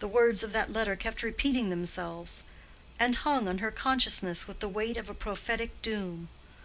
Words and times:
The 0.00 0.08
words 0.08 0.42
of 0.42 0.52
that 0.54 0.72
letter 0.72 0.96
kept 0.96 1.22
repeating 1.22 1.70
themselves, 1.70 2.42
and 2.98 3.14
hung 3.14 3.46
on 3.46 3.58
her 3.58 3.70
consciousness 3.70 4.48
with 4.48 4.58
the 4.58 4.68
weight 4.68 4.96
of 4.96 5.08
a 5.08 5.14
prophetic 5.14 5.80
doom. 5.80 6.28